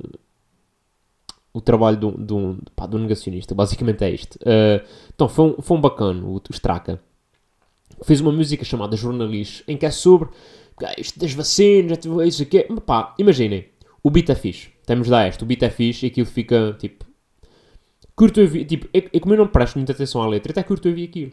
[1.53, 3.53] o trabalho de um, de, um, pá, de um negacionista.
[3.53, 4.35] Basicamente é isto.
[4.37, 7.01] Uh, então, foi um, foi um bacano, o, o Straka.
[8.03, 10.29] Fez uma música chamada Jornalista, em que é sobre
[10.97, 12.63] isto das vacinas, isso aqui.
[12.85, 13.65] Pá, imaginem,
[14.03, 14.69] o beat é fixe.
[14.85, 17.05] Temos da este, o beat é fixe e aquilo fica tipo
[18.15, 20.87] curto ouvir, tipo, é, é como eu não presto muita atenção à letra, até curto
[20.87, 21.31] ouvir aquilo.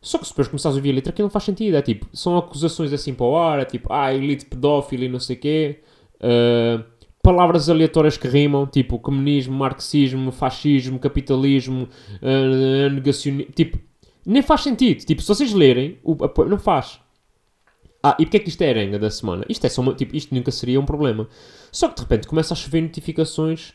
[0.00, 1.76] Só que se depois começares a ouvir a letra, aquilo não faz sentido.
[1.76, 5.20] É tipo, são acusações assim para o ar, é tipo, ah, elite pedófilo e não
[5.20, 5.80] sei o quê.
[6.16, 6.82] Uh,
[7.22, 11.88] palavras aleatórias que rimam, tipo comunismo, marxismo, fascismo, capitalismo,
[12.20, 13.52] uh, negacionismo.
[13.52, 13.78] Tipo,
[14.24, 15.04] nem faz sentido.
[15.04, 17.00] Tipo, se vocês lerem, o, não faz.
[18.02, 19.44] Ah, e porque é que isto é a arenga da semana?
[19.48, 21.28] Isto é só uma, tipo, isto nunca seria um problema.
[21.70, 23.74] Só que de repente começa a chover notificações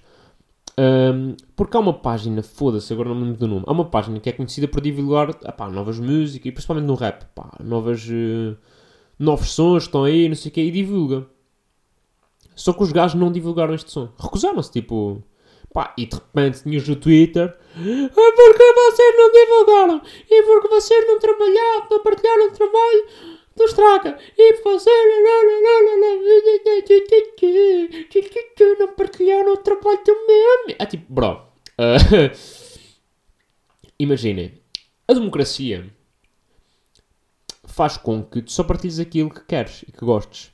[0.79, 4.19] um, porque há uma página, foda-se, agora não me lembro do nome, há uma página
[4.19, 8.55] que é conhecida por divulgar epá, novas músicas, e principalmente no rap, epá, novas, uh,
[9.17, 11.25] novos sons estão aí, não sei o quê, e divulga.
[12.55, 14.09] Só que os gajos não divulgaram este som.
[14.19, 15.23] Recusaram-se, tipo...
[15.73, 21.07] Pá, e de repente tinhas no Twitter ah, porque vocês não divulgaram e porque vocês
[21.07, 23.07] não trabalharam, não partilharam o trabalho
[23.55, 24.95] do Straka e vocês
[28.79, 31.43] não partilharam o trabalho do meu é tipo, bro
[31.79, 32.31] uh,
[33.99, 34.61] imaginem
[35.07, 35.85] a democracia
[37.65, 40.51] faz com que tu só partilhes aquilo que queres e que gostes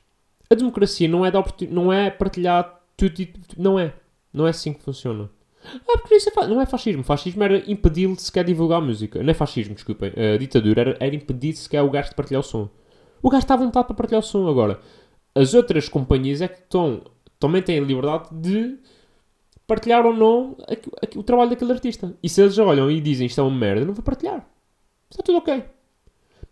[0.50, 3.94] a democracia não é, da não é partilhar tudo e não é
[4.34, 5.30] não é assim que funciona
[5.66, 7.04] ah, porque isso é não é fascismo.
[7.04, 9.22] Fascismo era impedir-lhe sequer divulgar a música.
[9.24, 10.12] Não é fascismo, desculpem.
[10.34, 12.70] A ditadura era, era impedir sequer o gajo de partilhar o som.
[13.22, 14.80] O gajo está à vontade para partilhar o som agora.
[15.34, 17.02] As outras companhias é que estão,
[17.40, 18.78] também têm a liberdade de
[19.66, 20.58] partilhar ou não
[21.16, 22.16] o trabalho daquele artista.
[22.22, 24.46] E se eles olham e dizem isto é uma merda, não vou partilhar.
[25.10, 25.64] Está tudo ok.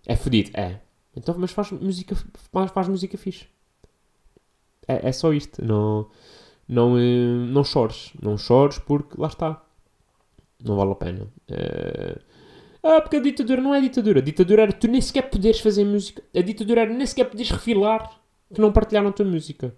[0.07, 0.51] É fodido?
[0.53, 0.79] É.
[1.15, 2.15] Então, mas faz música,
[2.51, 3.45] faz, faz música fixe.
[4.87, 5.63] É, é só isto.
[5.63, 6.09] Não,
[6.71, 8.13] não, eh, não chores.
[8.21, 9.61] Não chores porque lá está.
[10.63, 11.27] Não vale a pena.
[11.49, 12.17] É...
[12.81, 14.19] Ah, porque a ditadura não é ditadura.
[14.19, 16.23] A ditadura era tu nem sequer poderes fazer música.
[16.33, 18.09] A ditadura era nem sequer poderes refilar
[18.53, 19.75] que não partilharam a tua música.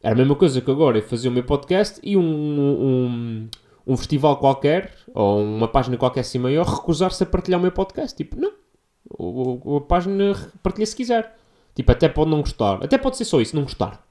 [0.00, 3.48] Era a mesma coisa que agora eu fazer o meu podcast e um, um,
[3.84, 8.16] um festival qualquer, ou uma página qualquer assim maior, recusar-se a partilhar o meu podcast.
[8.16, 8.52] Tipo, não.
[9.18, 11.36] O, a página partilha se quiser.
[11.74, 12.82] Tipo, até pode não gostar.
[12.82, 14.08] Até pode ser só isso, não gostar.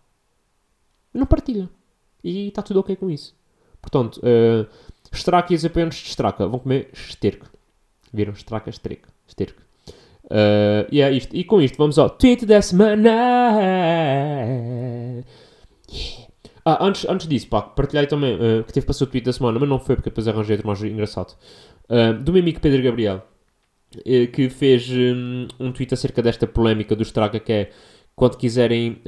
[1.14, 1.70] Não partilha.
[2.24, 3.36] E está tudo ok com isso.
[3.82, 4.68] Portanto, uh,
[5.12, 6.48] estraca e apenas de estraca.
[6.48, 7.48] Vão comer esterco.
[8.14, 8.34] Viram?
[8.34, 9.08] Estraca, esterco.
[9.28, 9.62] esterco.
[10.26, 11.36] Uh, e é isto.
[11.36, 13.10] E com isto vamos ao tweet da semana.
[15.92, 16.30] Yeah.
[16.66, 19.58] Ah, antes, antes disso, pá, partilhei também uh, que teve para o tweet da semana,
[19.60, 21.36] mas não foi porque depois arranjei outro mais engraçado.
[21.90, 23.26] Uh, do meu amigo Pedro Gabriel,
[24.34, 27.72] que fez um, um tweet acerca desta polémica do Straka, que é
[28.16, 29.02] quando quiserem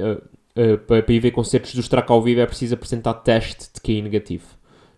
[0.86, 4.02] para, para ir ver concertos do Straka ao vivo é preciso apresentar teste de QI
[4.02, 4.46] negativo.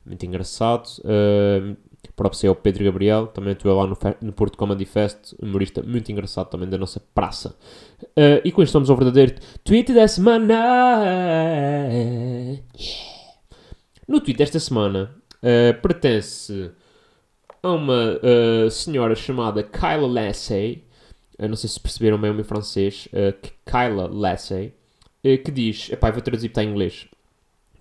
[0.05, 0.87] Muito engraçado.
[1.01, 1.77] Uh,
[2.17, 6.11] próprio ser o Pedro Gabriel, também atuou lá no, no Porto Comedy Fest, humorista muito
[6.11, 7.57] engraçado também da nossa praça.
[8.03, 10.55] Uh, e com isto estamos ao verdadeiro tweet da semana.
[14.07, 16.71] No tweet desta semana uh, pertence
[17.63, 20.85] a uma uh, senhora chamada Kyla Lassay,
[21.39, 24.75] uh, não sei se perceberam bem o meu francês, uh, Kyla Lassay,
[25.43, 27.07] que diz, epá, vou traduzir para inglês,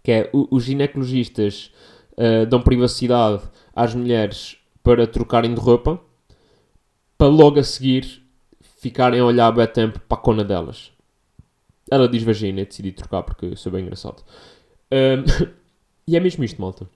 [0.02, 1.72] que é os ginecologistas
[2.48, 3.44] dão privacidade
[3.76, 6.00] às mulheres para trocarem de roupa,
[7.18, 8.24] para logo a seguir
[8.84, 10.92] ficarem a olhar bem tempo para a cona delas.
[11.90, 14.22] Ela diz vagina decidi trocar porque sou bem engraçado.
[14.92, 15.24] Um,
[16.06, 16.88] e é mesmo isto, malta.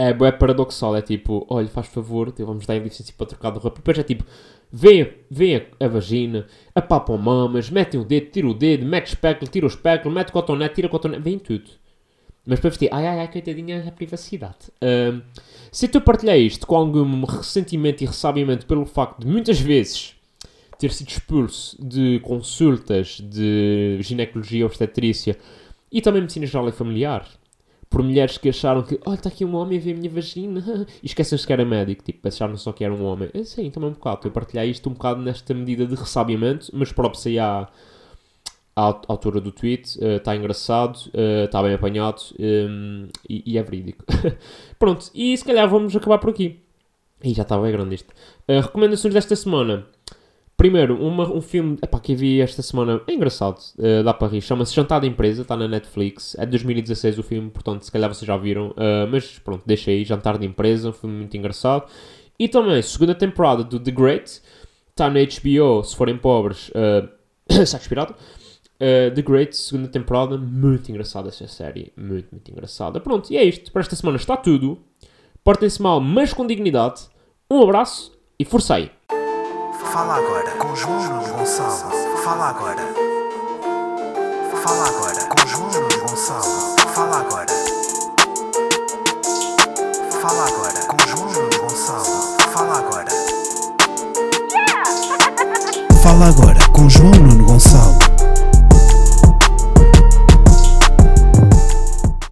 [0.00, 3.78] É bem paradoxal, é tipo, olha, faz favor, vamos dar licença para trocar de roupa.
[3.78, 4.24] E depois é tipo,
[4.70, 9.50] vem, vem a, a vagina, apapam mamas, metem o dedo, tira o dedo, mete espéculo,
[9.50, 11.68] tira o espéculo, mete cotonete, tira cotonete, vem tudo.
[12.46, 14.72] Mas para vestir, ai ai ai, coitadinha, a privacidade.
[15.72, 20.14] Se eu partilhar isto com algum ressentimento e ressabiamento pelo facto de muitas vezes
[20.78, 25.36] ter sido expulso de consultas de ginecologia obstetrícia
[25.90, 27.28] e também medicina geral e familiar,
[27.90, 30.86] por mulheres que acharam que, olha, está aqui um homem a ver a minha vagina,
[31.02, 33.30] e esquecem-se que era médico, tipo, acharam só que era um homem.
[33.32, 36.92] Eu, sim, também um bocado, a partilhar isto um bocado nesta medida de ressabiamento, mas
[36.92, 37.68] próprio aí à,
[38.76, 40.98] à altura do tweet, está engraçado,
[41.44, 44.04] está bem apanhado um, e, e, é verídico.
[44.78, 46.60] Pronto, e se calhar vamos acabar por aqui.
[47.22, 48.12] E já está bem grande isto.
[48.48, 49.86] Uh, recomendações desta semana.
[50.58, 54.40] Primeiro, uma, um filme epá, que vi esta semana, é engraçado, uh, dá para rir,
[54.40, 58.12] chama-se Jantar da Empresa, está na Netflix, é de 2016 o filme, portanto se calhar
[58.12, 61.88] vocês já viram, uh, mas pronto, deixa aí, Jantar da Empresa, um filme muito engraçado.
[62.36, 64.42] E também, segunda temporada do The Great,
[64.90, 67.08] está na HBO, se forem pobres, uh,
[67.48, 68.16] está expirado.
[68.80, 72.98] Uh, The Great, segunda temporada, muito engraçada essa série, muito, muito engraçada.
[72.98, 74.80] Pronto, e é isto, para esta semana está tudo.
[75.44, 77.02] Portem-se mal, mas com dignidade.
[77.48, 78.44] Um abraço e
[79.84, 81.92] Fala agora com João Gonçalo.
[82.24, 82.82] Fala agora.
[84.62, 86.74] Fala agora com João Gonçalo.
[86.94, 87.46] Fala agora.
[90.20, 91.28] Fala agora com João
[91.60, 92.36] Gonçalo.
[92.52, 93.08] Fala agora.
[96.02, 98.07] Fala agora com João Nuno Gonçalo.